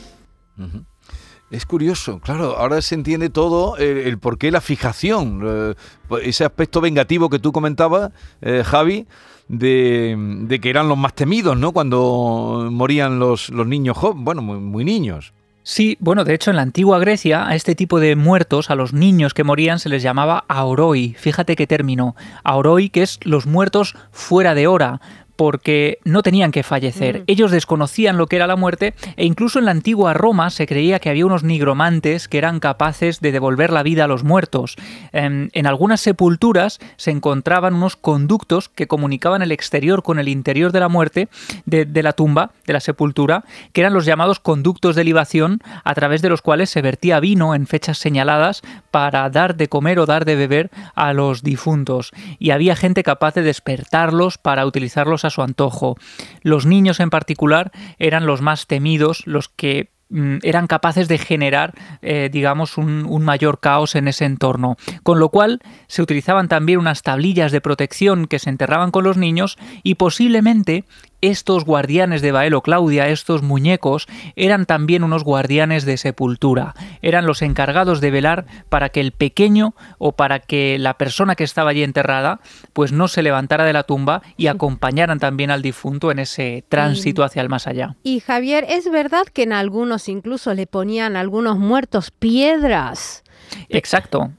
Es 1.51 1.67
curioso, 1.67 2.19
claro, 2.21 2.57
ahora 2.57 2.81
se 2.81 2.95
entiende 2.95 3.29
todo 3.29 3.77
el, 3.77 4.19
por 4.19 4.39
qué 4.39 4.51
la 4.51 4.61
fijación, 4.61 5.43
eh, 5.45 5.75
ese 6.23 6.45
aspecto 6.45 6.81
vengativo 6.81 7.29
que 7.29 7.39
tú 7.39 7.53
comentabas, 7.53 8.11
eh, 8.41 8.63
Javi, 8.65 9.07
de, 9.49 10.59
que 10.63 10.71
eran 10.71 10.89
los 10.89 10.97
más 10.97 11.15
temidos, 11.15 11.59
¿no? 11.59 11.73
Cuando 11.73 12.69
morían 12.71 13.19
los, 13.19 13.51
los 13.51 13.67
niños 13.67 13.99
bueno, 14.15 14.41
muy, 14.41 14.85
niños. 14.85 15.35
Sí, 15.65 15.97
bueno, 16.01 16.25
de 16.25 16.35
hecho 16.35 16.51
en 16.51 16.57
la 16.57 16.63
antigua 16.63 16.99
Grecia 16.99 17.47
a 17.47 17.55
este 17.55 17.77
tipo 17.77 18.01
de 18.01 18.17
muertos, 18.17 18.69
a 18.69 18.75
los 18.75 18.93
niños 18.93 19.33
que 19.33 19.45
morían, 19.45 19.79
se 19.79 19.89
les 19.89 20.03
llamaba 20.03 20.45
auroi. 20.49 21.15
Fíjate 21.17 21.55
qué 21.55 21.69
término. 21.69 22.17
Auroi, 22.43 22.91
que 22.91 23.03
es 23.03 23.21
los 23.23 23.47
muertos 23.47 23.95
fuera 24.11 24.55
de 24.55 24.67
hora 24.67 25.01
porque 25.37 25.99
no 26.05 26.23
tenían 26.23 26.53
que 26.53 26.63
fallecer. 26.63 27.21
Mm. 27.21 27.25
Ellos 27.27 27.51
desconocían 27.51 28.17
lo 28.17 28.27
que 28.27 28.37
era 28.37 28.47
la 28.47 28.57
muerte 28.57 28.95
e 29.17 29.25
incluso 29.25 29.59
en 29.59 29.65
la 29.65 29.71
antigua 29.71 30.15
Roma 30.15 30.51
se 30.51 30.67
creía 30.67 30.99
que 30.99 31.11
había 31.11 31.27
unos 31.27 31.43
nigromantes 31.43 32.29
que 32.29 32.39
eran 32.39 32.61
capaces 32.61 33.21
de 33.21 33.33
devolver 33.33 33.73
la 33.73 33.83
vida 33.83 34.05
a 34.05 34.09
los 34.09 34.25
muertos. 34.25 34.77
Em, 35.13 35.49
en, 35.53 35.67
algunas 35.67 36.01
sepulturas 36.01 36.79
se 36.97 37.11
encontraban 37.11 37.75
unos 37.75 37.97
conductos 37.97 38.69
que 38.69 38.87
comunicaban 38.87 39.43
el 39.43 39.53
exterior 39.53 40.03
con 40.03 40.19
el 40.19 40.29
interior 40.29 40.73
de 40.73 40.81
la 40.81 40.89
muerte, 40.89 41.29
de, 41.65 42.03
la 42.03 42.13
tumba, 42.13 42.53
de 42.67 42.73
la 42.73 42.81
sepultura, 42.81 43.45
que 43.73 43.81
eran 43.81 43.95
los 43.95 44.05
llamados 44.05 44.41
conductos 44.41 44.97
de 44.97 45.05
libación, 45.05 45.61
a 45.85 45.95
través 45.95 46.23
de 46.23 46.29
los 46.29 46.43
cuales 46.43 46.71
se 46.71 46.83
vertía 46.83 47.21
vino 47.21 47.55
en 47.55 47.67
fechas 47.67 47.99
señaladas 47.99 48.63
para 48.91 49.29
dar 49.31 49.57
de 49.57 49.69
comer 49.69 49.99
o 49.99 50.07
dar 50.07 50.25
de 50.25 50.37
beber 50.37 50.71
a 50.95 51.13
los 51.13 51.43
difuntos. 51.43 52.13
Y 52.39 52.51
había 52.51 52.77
gente 52.77 53.03
capaz 53.03 53.35
de 53.35 53.43
despertarlos 53.43 54.39
para 54.39 54.67
utilizarlos 54.67 55.22
a 55.25 55.31
su 55.31 55.43
antojo. 55.43 55.97
Los 56.43 56.67
niños 56.67 57.01
en 57.01 57.11
particular 57.11 57.73
eran 57.99 58.27
los 58.27 58.41
más 58.41 58.67
temidos, 58.67 59.27
los 59.27 59.49
que 59.49 59.91
mm, 60.11 60.39
eran 60.43 60.67
capaces 60.67 61.09
de 61.09 61.19
generar, 61.19 61.75
eh, 62.03 62.29
digamos, 62.33 62.79
un, 62.79 63.07
un, 63.09 63.25
mayor 63.25 63.61
caos 63.61 63.95
en 63.95 64.09
ese 64.09 64.25
entorno. 64.25 64.77
Con 65.03 65.19
lo 65.19 65.29
cual 65.29 65.61
se 65.87 66.03
utilizaban 66.03 66.49
también 66.49 66.79
unas 66.79 67.03
tablillas 67.03 67.53
de 67.53 67.61
protección 67.61 68.27
que 68.27 68.39
se 68.39 68.51
enterraban 68.51 68.91
con 68.91 69.05
los 69.05 69.17
niños 69.17 69.59
y 69.83 69.95
posiblemente 69.95 70.85
estos 71.23 71.65
guardianes 71.65 72.21
de 72.21 72.33
Baelo 72.33 72.61
Claudia, 72.61 73.09
estos 73.09 73.43
muñecos, 73.43 74.07
eran 74.37 74.67
también 74.67 75.05
unos 75.05 75.25
guardianes 75.25 75.87
de 75.87 75.97
sepultura. 75.97 76.75
Eran 77.01 77.27
los 77.27 77.41
encargados 77.41 78.01
de 78.01 78.11
velar 78.11 78.45
para 78.69 78.91
que 78.91 79.01
el 79.01 79.13
pequeño 79.13 79.75
o 79.99 80.13
para 80.13 80.41
que 80.41 80.79
la 80.79 80.99
persona 80.99 81.37
que 81.37 81.45
estaba 81.45 81.71
allí 81.71 81.85
enterrada, 81.85 82.41
pues 82.73 82.93
no 82.93 83.09
se 83.09 83.23
levantara 83.23 83.65
de 83.65 83.73
la 83.73 83.85
tumba 83.85 84.23
y 84.37 84.49
acompañaran 84.49 85.21
también 85.21 85.51
al 85.51 85.63
difunto 85.63 86.11
en 86.11 86.19
ese 86.19 86.65
tránsito 86.69 87.23
hacia 87.23 87.41
el 87.41 87.49
más 87.49 87.67
allá. 87.67 87.95
Y 88.03 88.21
Javier, 88.21 88.67
¿es 88.69 88.91
verdad 88.91 89.25
que 89.33 89.45
en 89.45 89.53
algunos 89.53 90.09
incluso 90.09 90.53
le 90.55 90.67
ponían 90.67 91.17
a 91.17 91.21
algunos 91.21 91.57
muertos 91.57 92.11
piedras? 92.11 93.23
Exacto. 93.69 94.33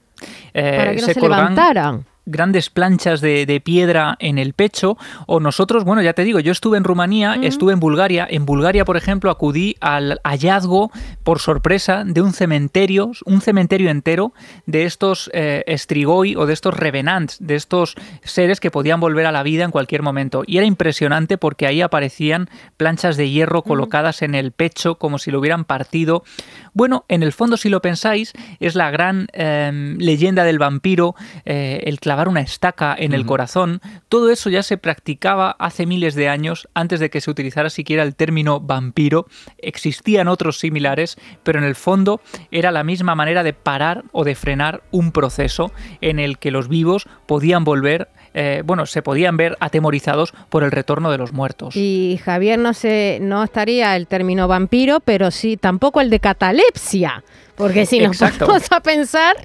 para 0.52 0.94
que 0.94 1.00
no 1.00 1.06
se, 1.06 1.20
levantaran 1.20 2.06
grandes 2.26 2.70
planchas 2.70 3.20
de, 3.20 3.60
piedra 3.64 4.16
en 4.18 4.38
el 4.38 4.52
pecho, 4.52 4.96
o 5.26 5.40
nosotros, 5.40 5.84
bueno, 5.84 6.02
ya 6.02 6.12
te 6.12 6.24
digo, 6.24 6.40
yo 6.40 6.52
estuve 6.52 6.76
en 6.76 6.84
Rumanía, 6.84 7.36
estuve 7.42 7.72
en 7.72 7.80
Bulgaria, 7.80 8.26
en 8.28 8.46
Bulgaria, 8.46 8.84
por 8.84 8.96
ejemplo, 8.96 9.30
acudí 9.30 9.76
al 9.80 10.20
hallazgo, 10.24 10.90
por 11.22 11.38
sorpresa, 11.38 12.04
de 12.04 12.20
un 12.20 12.32
cementerio, 12.32 13.12
un 13.24 13.40
cementerio 13.40 13.90
entero 13.90 14.32
de 14.66 14.84
estos 14.84 15.30
eh, 15.32 15.62
estrigoi 15.66 16.36
o 16.36 16.46
de 16.46 16.52
estos 16.52 16.74
revenants, 16.74 17.38
de 17.40 17.54
estos 17.54 17.94
seres 18.22 18.60
que 18.60 18.70
podían 18.70 19.00
volver 19.00 19.26
a 19.26 19.32
la 19.32 19.42
vida 19.42 19.64
en 19.64 19.70
cualquier 19.70 20.02
momento. 20.02 20.42
Y 20.46 20.58
era 20.58 20.66
impresionante 20.66 21.38
porque 21.38 21.66
ahí 21.66 21.80
aparecían 21.80 22.48
planchas 22.76 23.16
de 23.16 23.30
hierro 23.30 23.62
colocadas 23.62 24.22
en 24.22 24.34
el 24.34 24.52
pecho 24.52 24.96
como 24.96 25.18
si 25.18 25.30
lo 25.30 25.40
hubieran 25.40 25.64
partido. 25.64 26.24
Bueno, 26.72 27.04
en 27.08 27.22
el 27.22 27.32
fondo, 27.32 27.56
si 27.56 27.68
lo 27.68 27.80
pensáis, 27.80 28.32
es 28.60 28.74
la 28.74 28.90
gran 28.90 29.28
em, 29.32 29.96
leyenda 29.98 30.44
del 30.44 30.58
vampiro, 30.58 31.14
eh, 31.44 31.82
el 31.84 32.00
una 32.28 32.40
estaca 32.40 32.94
en 32.98 33.12
el 33.12 33.26
corazón, 33.26 33.80
todo 34.08 34.30
eso 34.30 34.50
ya 34.50 34.62
se 34.62 34.78
practicaba 34.78 35.56
hace 35.58 35.86
miles 35.86 36.14
de 36.14 36.28
años 36.28 36.68
antes 36.74 37.00
de 37.00 37.10
que 37.10 37.20
se 37.20 37.30
utilizara 37.30 37.70
siquiera 37.70 38.02
el 38.02 38.14
término 38.14 38.60
vampiro. 38.60 39.26
Existían 39.58 40.28
otros 40.28 40.58
similares, 40.58 41.16
pero 41.42 41.58
en 41.58 41.64
el 41.64 41.74
fondo 41.74 42.20
era 42.50 42.70
la 42.70 42.84
misma 42.84 43.14
manera 43.14 43.42
de 43.42 43.52
parar 43.52 44.04
o 44.12 44.24
de 44.24 44.34
frenar 44.34 44.82
un 44.90 45.12
proceso 45.12 45.72
en 46.00 46.18
el 46.18 46.38
que 46.38 46.50
los 46.50 46.68
vivos 46.68 47.06
podían 47.26 47.64
volver 47.64 48.08
eh, 48.36 48.62
bueno, 48.64 48.84
se 48.84 49.00
podían 49.00 49.36
ver 49.36 49.56
atemorizados 49.60 50.34
por 50.48 50.64
el 50.64 50.72
retorno 50.72 51.12
de 51.12 51.18
los 51.18 51.32
muertos. 51.32 51.76
Y 51.76 52.20
Javier 52.24 52.58
no 52.58 52.74
se, 52.74 53.18
no 53.22 53.44
estaría 53.44 53.94
el 53.94 54.08
término 54.08 54.48
vampiro, 54.48 54.98
pero 54.98 55.30
sí 55.30 55.56
tampoco 55.56 56.00
el 56.00 56.10
de 56.10 56.18
catalepsia, 56.18 57.22
porque 57.54 57.86
si 57.86 58.00
nos 58.00 58.18
vamos 58.18 58.66
a 58.72 58.80
pensar, 58.80 59.36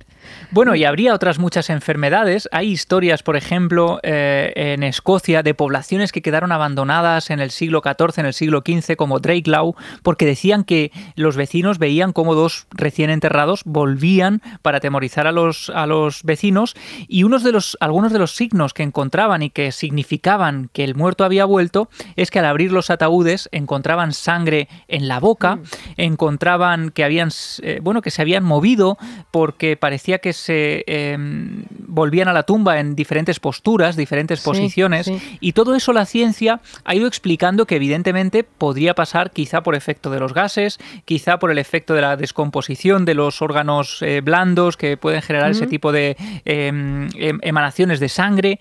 bueno, 0.52 0.76
y 0.76 0.84
habría 0.84 1.14
otras 1.14 1.40
muchas 1.40 1.70
enfermedades. 1.70 2.50
Hay 2.52 2.70
historias, 2.70 3.24
por 3.24 3.36
ejemplo, 3.36 4.00
eh, 4.04 4.52
en 4.56 4.84
Escocia 4.84 5.44
de 5.44 5.54
poblaciones 5.54 6.12
que 6.12 6.22
quedaron 6.22 6.52
abandonadas 6.52 7.30
en 7.30 7.40
el 7.40 7.52
siglo 7.52 7.82
XIV, 7.84 8.20
en 8.20 8.26
el 8.26 8.34
siglo 8.34 8.64
XV, 8.66 8.96
como 8.96 9.20
Law, 9.20 9.76
porque 10.04 10.26
decían 10.26 10.64
que 10.64 10.92
los 11.16 11.36
vecinos 11.38 11.78
veían 11.78 12.14
cómo 12.14 12.36
dos 12.36 12.68
recién 12.72 13.10
enterrados 13.10 13.62
volvían 13.66 14.42
para 14.62 14.78
atemorizar 14.78 15.28
a 15.28 15.32
los, 15.32 15.70
a 15.70 15.86
los 15.86 16.24
vecinos 16.24 16.76
y 17.08 17.24
unos 17.24 17.44
de 17.44 17.52
los, 17.52 17.78
algunos 17.80 18.12
de 18.12 18.20
los 18.20 18.36
signos 18.36 18.74
que 18.74 18.84
encontraban 18.84 19.42
y 19.42 19.50
que 19.50 19.72
significaban 19.72 20.70
que 20.74 20.84
el 20.84 20.96
muerto 20.96 21.24
había 21.24 21.46
vuelto 21.46 21.90
es 22.16 22.32
que 22.32 22.40
al 22.40 22.46
abrir 22.46 22.72
los 22.72 22.90
ataúdes 22.90 23.50
encontraban 23.52 24.14
sangre 24.14 24.68
en 24.88 25.08
la 25.08 25.20
boca, 25.20 25.58
mm. 25.58 25.62
encontraban 25.98 26.90
que 26.92 27.04
habían, 27.04 27.30
eh, 27.62 27.80
bueno, 27.82 28.02
que 28.02 28.12
se 28.12 28.22
habían 28.22 28.44
movido 28.44 28.98
porque 29.32 29.78
parecía 29.78 30.09
que 30.18 30.34
se 30.34 30.84
em, 30.88 31.64
volvían 31.70 32.28
a 32.28 32.34
la 32.34 32.44
tumba 32.44 32.80
en 32.80 32.96
diferentes 32.96 33.40
posturas, 33.40 33.96
diferentes 33.96 34.42
posiciones, 34.42 35.12
y 35.40 35.54
todo 35.54 35.76
eso 35.76 35.94
la 35.94 36.06
ciencia 36.06 36.60
ha 36.84 36.96
ido 36.96 37.08
explicando 37.08 37.66
que 37.66 37.76
evidentemente 37.76 38.44
podría 38.44 38.96
pasar 38.96 39.32
quizá 39.32 39.62
por 39.62 39.76
efecto 39.76 40.10
de 40.10 40.20
los 40.20 40.34
gases, 40.34 40.80
quizá 41.06 41.40
por 41.40 41.52
el 41.52 41.60
efecto 41.60 41.94
de 41.94 42.02
la 42.02 42.18
descomposición 42.18 43.06
de 43.06 43.14
los 43.14 43.42
órganos 43.42 44.02
eh, 44.02 44.22
blandos 44.22 44.78
que 44.78 44.98
pueden 44.98 45.22
generar 45.22 45.52
ese 45.52 45.68
tipo 45.68 45.92
de 45.92 46.18
em, 46.46 47.08
em, 47.16 47.40
emanaciones 47.42 48.00
de 48.00 48.10
sangre. 48.10 48.60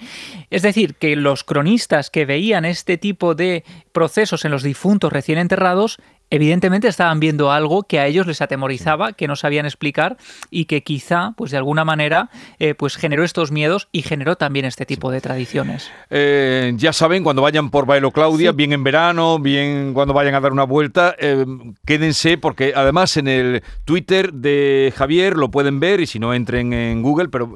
Es 0.51 0.63
decir, 0.63 0.95
que 0.97 1.17
los 1.17 1.45
cronistas 1.45 2.11
que 2.11 2.27
veían 2.27 2.65
este 2.65 2.99
tipo 2.99 3.35
de 3.35 3.65
procesos 3.93 4.45
en 4.45 4.51
los 4.51 4.63
difuntos 4.63 5.13
recién 5.13 5.39
enterrados 5.39 5.99
evidentemente 6.31 6.89
estaban 6.89 7.21
viendo 7.21 7.51
algo 7.51 7.83
que 7.85 7.99
a 8.01 8.07
ellos 8.07 8.27
les 8.27 8.43
atemorizaba, 8.43 9.13
que 9.13 9.29
no 9.29 9.37
sabían 9.37 9.67
explicar 9.67 10.17
y 10.51 10.67
que 10.67 10.83
quizá, 10.83 11.33
pues 11.37 11.51
de 11.51 11.57
alguna 11.57 11.85
manera, 11.85 12.31
eh, 12.59 12.75
pues 12.75 12.97
generó 12.97 13.25
estos 13.25 13.51
miedos 13.51 13.89
y 13.93 14.03
generó 14.03 14.37
también 14.37 14.67
este 14.67 14.87
tipo 14.87 15.11
de 15.11 15.21
tradiciones. 15.21 15.91
Eh, 16.11 16.73
ya 16.77 16.93
saben, 16.93 17.25
cuando 17.25 17.43
vayan 17.43 17.71
por 17.71 17.87
Bailo 17.87 18.11
Claudia, 18.11 18.53
bien 18.53 18.73
en 18.73 18.85
verano, 18.85 19.39
bien 19.39 19.95
cuando 19.95 20.15
vayan 20.15 20.35
a 20.35 20.41
dar 20.41 20.53
una 20.53 20.65
vuelta, 20.65 21.15
eh, 21.19 21.45
quédense 21.87 22.39
porque 22.39 22.73
además 22.75 23.17
en 23.17 23.29
el 23.29 23.63
Twitter 23.85 24.33
de 24.33 24.93
Javier 24.97 25.37
lo 25.37 25.51
pueden 25.51 25.81
ver 25.81 26.01
y 26.01 26.07
si 26.07 26.19
no 26.19 26.35
entren 26.35 26.73
en 26.73 27.03
Google, 27.03 27.29
pero 27.29 27.49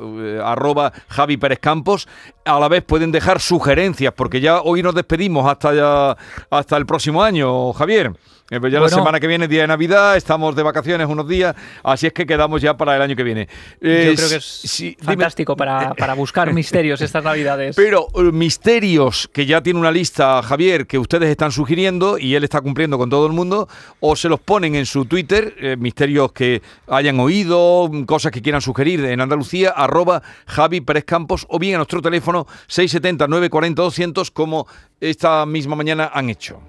arroba 0.44 0.92
Javi 1.08 1.36
Pérez 1.36 1.58
Campos, 1.58 2.08
a 2.44 2.58
la 2.58 2.68
vez 2.68 2.82
pueden 2.82 3.12
dejar 3.12 3.40
sugerencias 3.40 4.12
porque 4.14 4.40
ya 4.40 4.60
hoy 4.62 4.82
nos 4.82 4.94
despedimos 4.94 5.46
hasta, 5.46 5.74
ya, 5.74 6.16
hasta 6.50 6.76
el 6.76 6.86
próximo 6.86 7.22
año, 7.22 7.72
Javier. 7.72 8.12
Eh, 8.52 8.60
pues 8.60 8.70
ya 8.70 8.80
la 8.80 8.88
semana 8.90 9.18
que 9.18 9.26
viene, 9.26 9.48
día 9.48 9.62
de 9.62 9.68
Navidad, 9.68 10.14
estamos 10.14 10.54
de 10.54 10.62
vacaciones 10.62 11.08
unos 11.08 11.26
días, 11.26 11.56
así 11.82 12.06
es 12.06 12.12
que 12.12 12.26
quedamos 12.26 12.60
ya 12.60 12.76
para 12.76 12.94
el 12.94 13.00
año 13.00 13.16
que 13.16 13.22
viene. 13.22 13.48
Yo 13.80 13.88
eh, 13.88 14.12
creo 14.14 14.28
que 14.28 14.34
es 14.36 14.96
fantástico 15.00 15.56
para, 15.56 15.94
para, 15.98 16.12
buscar 16.12 16.52
misterios 16.52 17.00
estas 17.00 17.24
Navidades. 17.24 17.74
Pero 17.74 18.08
eh, 18.14 18.24
misterios, 18.30 19.30
que 19.32 19.46
ya 19.46 19.62
tiene 19.62 19.80
una 19.80 19.90
lista, 19.90 20.42
Javier, 20.42 20.86
que 20.86 20.98
ustedes 20.98 21.30
están 21.30 21.50
sugiriendo 21.50 22.18
y 22.18 22.34
él 22.34 22.44
está 22.44 22.60
cumpliendo 22.60 22.98
con 22.98 23.08
todo 23.08 23.26
el 23.26 23.32
mundo, 23.32 23.70
o 24.00 24.16
se 24.16 24.28
los 24.28 24.38
ponen 24.38 24.74
en 24.74 24.84
su 24.84 25.06
Twitter, 25.06 25.78
misterios 25.78 26.32
que 26.32 26.60
hayan 26.88 27.18
oído, 27.20 27.90
cosas 28.04 28.32
que 28.32 28.42
quieran 28.42 28.60
sugerir 28.60 29.02
en 29.06 29.22
Andalucía, 29.22 29.70
arroba 29.70 30.22
Javi 30.44 30.82
Pérez 30.82 31.04
Campos, 31.04 31.46
o 31.48 31.58
bien 31.58 31.76
a 31.76 31.78
nuestro 31.78 32.02
teléfono 32.02 32.46
670 32.66 33.28
940 33.28 33.80
200, 33.80 34.30
como 34.30 34.66
esta 35.00 35.46
misma 35.46 35.74
mañana 35.74 36.10
han 36.12 36.28
hecho. 36.28 36.60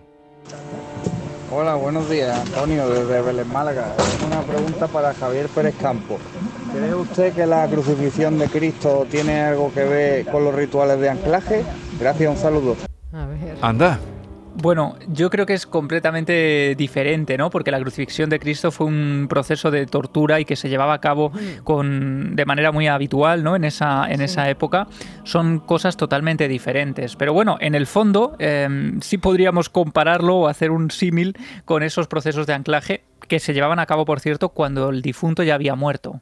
Hola, 1.56 1.76
buenos 1.76 2.10
días, 2.10 2.36
Antonio, 2.36 2.90
desde 2.90 3.22
Vélez 3.22 3.46
Málaga. 3.46 3.86
Una 4.26 4.42
pregunta 4.42 4.88
para 4.88 5.14
Javier 5.14 5.48
Pérez 5.50 5.76
Campo. 5.80 6.18
¿Cree 6.74 6.96
usted 6.96 7.32
que 7.32 7.46
la 7.46 7.68
crucifixión 7.68 8.40
de 8.40 8.50
Cristo 8.50 9.06
tiene 9.10 9.40
algo 9.44 9.72
que 9.72 9.84
ver 9.84 10.26
con 10.26 10.44
los 10.44 10.56
rituales 10.56 11.00
de 11.00 11.10
anclaje? 11.12 11.64
Gracias, 12.00 12.28
un 12.28 12.38
saludo. 12.38 12.76
A 13.14 13.28
ver. 13.28 13.56
Anda. 13.62 14.00
Bueno, 14.56 14.96
yo 15.08 15.30
creo 15.30 15.46
que 15.46 15.54
es 15.54 15.66
completamente 15.66 16.76
diferente, 16.78 17.38
¿no? 17.38 17.50
Porque 17.50 17.72
la 17.72 17.80
crucifixión 17.80 18.30
de 18.30 18.40
Cristo 18.40 18.72
fue 18.72 18.88
un 18.88 19.26
proceso 19.28 19.72
de 19.72 19.86
tortura 19.88 20.40
y 20.40 20.46
que 20.46 20.56
se 20.56 20.70
llevaba 20.70 20.94
a 20.94 21.02
cabo 21.02 21.32
mm. 21.32 21.64
con, 21.64 22.36
de 22.36 22.46
manera 22.46 22.72
muy 22.72 22.88
habitual, 22.88 23.44
¿no? 23.44 23.56
En 23.56 23.64
esa, 23.64 24.06
en 24.12 24.22
esa 24.22 24.50
época. 24.50 24.88
Son 25.24 25.60
cosas 25.60 25.98
totalmente 25.98 26.48
diferentes. 26.48 27.16
Pero 27.16 27.34
bueno, 27.34 27.58
en 27.60 27.74
el 27.74 27.88
fondo 27.88 28.36
em, 28.40 29.02
sí 29.02 29.18
podríamos 29.18 29.70
compararlo 29.70 30.36
o 30.36 30.48
hacer 30.48 30.70
un 30.70 30.92
símil 30.92 31.36
con 31.66 31.82
esos 31.82 32.08
procesos 32.08 32.46
de 32.46 32.54
anclaje 32.54 33.04
que 33.28 33.40
se 33.40 33.54
llevaban 33.54 33.80
a 33.80 33.86
cabo, 33.86 34.06
por 34.06 34.20
cierto, 34.20 34.50
cuando 34.50 34.90
el 34.90 35.02
difunto 35.02 35.44
ya 35.44 35.56
había 35.56 35.76
muerto. 35.76 36.22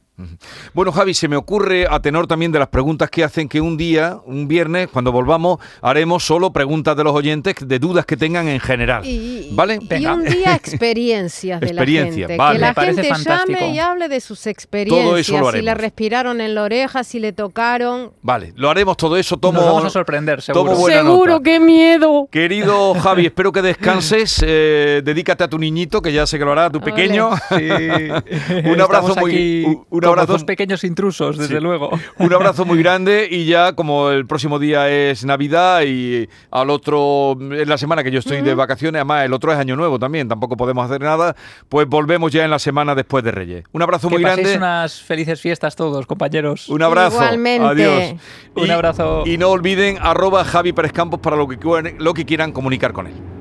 Bueno, 0.74 0.92
Javi, 0.92 1.14
se 1.14 1.28
me 1.28 1.36
ocurre, 1.36 1.86
a 1.90 2.00
tenor 2.00 2.28
también 2.28 2.52
de 2.52 2.60
las 2.60 2.68
preguntas 2.70 3.10
que 3.10 3.24
hacen, 3.24 3.50
que 3.50 3.62
un 3.62 3.78
día, 3.78 4.18
un 4.26 4.48
viernes, 4.48 4.88
cuando 4.90 5.12
volvamos, 5.12 5.60
haremos 5.82 6.24
solo 6.24 6.52
preguntas 6.52 6.96
de 6.96 7.04
los 7.04 7.14
oyentes 7.14 7.56
de 7.60 7.80
dudas 7.80 8.06
que 8.06 8.18
tengan 8.18 8.48
en 8.48 8.60
general. 8.60 9.04
¿Vale? 9.52 9.80
Y 10.00 10.06
un 10.06 10.24
día 10.24 10.56
experiencias 10.56 11.60
de 11.60 11.74
la 11.74 11.86
gente. 11.86 12.28
Que 12.28 12.38
la 12.38 12.74
gente 12.74 13.10
llame 13.26 13.70
y 13.70 13.80
hable 13.80 14.08
de 14.08 14.20
sus 14.22 14.48
experiencias. 14.48 15.06
Todo 15.06 15.18
eso 15.18 15.34
lo 15.34 15.50
haremos. 15.50 15.60
Si 15.60 15.66
le 15.66 15.74
respiraron 15.74 16.42
en 16.42 16.56
la 16.56 16.64
oreja, 16.64 17.04
si 17.04 17.20
le 17.20 17.34
tocaron. 17.34 18.12
Vale, 18.22 18.54
lo 18.56 18.70
haremos 18.70 18.98
todo 18.98 19.18
eso. 19.18 19.38
Tomo, 19.38 19.60
Nos 19.60 19.66
vamos 19.66 19.86
a 19.86 19.90
sorprender, 19.90 20.42
seguro. 20.42 20.76
seguro, 20.86 21.42
qué 21.42 21.60
miedo. 21.60 22.28
Querido 22.32 22.94
Javi, 22.96 23.26
espero 23.26 23.52
que 23.52 23.62
descanses. 23.62 24.42
Eh, 24.54 25.02
dedícate 25.04 25.44
a 25.44 25.48
tu 25.48 25.58
niñito, 25.58 26.02
que 26.02 26.12
ya 26.12 26.26
sé 26.26 26.38
que 26.38 26.44
lo 26.44 26.52
hará, 26.52 26.66
a 26.66 26.70
tu 26.70 26.82
pequeño. 26.82 27.30
un 27.52 28.82
abrazo 28.82 29.16
muy 29.16 29.80
dos 30.28 30.44
pequeños 30.44 30.84
intrusos, 30.84 31.38
desde 31.38 31.62
luego. 31.62 31.90
Un 32.18 32.34
abrazo 32.34 32.66
muy 32.66 32.78
grande 32.84 33.28
y 33.30 33.46
ya 33.46 33.74
como 33.74 34.10
el 34.10 34.26
próximo 34.26 34.60
día 34.60 34.90
es 34.90 35.26
Navidad 35.26 35.84
y 35.84 36.28
al 36.52 36.70
otro, 36.70 37.38
en 37.40 37.68
la 37.68 37.78
semana 37.78 38.04
que 38.04 38.12
yo 38.12 38.20
estoy 38.20 38.42
de 38.42 38.54
vacaciones, 38.54 39.00
además 39.00 39.26
el 39.26 39.34
otro 39.34 39.52
es 39.52 39.58
Año 39.58 39.76
Nuevo 39.76 40.00
también, 40.00 40.28
tampoco 40.28 40.58
podemos 40.58 40.86
hacer 40.86 41.02
nada, 41.02 41.36
pues 41.70 41.88
volvemos 41.88 42.32
ya 42.32 42.44
en 42.44 42.52
la 42.52 42.60
semana 42.60 42.96
después 42.96 43.24
de 43.24 43.32
Reyes. 43.32 43.64
Un 43.72 43.82
abrazo 43.82 44.10
muy 44.10 44.22
grande. 44.22 44.56
unas 44.58 45.02
felices 45.02 45.42
fiestas 45.42 45.76
todos, 45.76 46.06
compañeros. 46.06 46.70
Un 46.70 46.82
abrazo. 46.82 47.16
Igualmente. 47.16 47.68
Adiós. 47.68 48.22
Un 48.56 48.72
abrazo. 48.72 49.24
Y 49.26 49.38
no 49.38 49.50
olviden 49.50 49.98
arroba 50.02 50.44
Javi 50.44 50.74
Pérez 50.74 50.92
Campos 50.92 51.20
para 51.20 51.36
lo 51.36 51.48
que, 51.48 51.58
lo 51.98 52.14
que 52.14 52.26
quieran 52.26 52.52
comunicar 52.52 52.94
con 52.94 53.08
él. 53.08 53.41